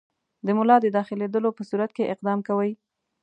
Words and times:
د 0.45 0.47
ملا 0.57 0.77
د 0.81 0.87
داخلېدلو 0.97 1.49
په 1.57 1.63
صورت 1.69 1.91
کې 1.93 2.11
اقدام 2.13 2.39
کوئ. 2.47 2.71